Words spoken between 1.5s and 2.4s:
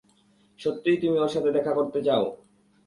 দেখা করতে চাও?